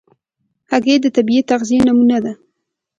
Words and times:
هګۍ 0.71 0.95
د 1.01 1.05
طبیعي 1.15 1.41
تغذیې 1.49 1.79
نمونه 1.87 2.17
ده. 2.23 2.33